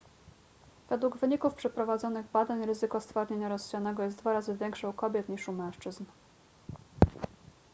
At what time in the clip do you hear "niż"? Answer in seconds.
5.29-5.47